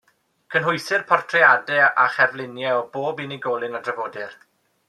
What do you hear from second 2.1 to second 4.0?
cherfluniau o bob unigolyn a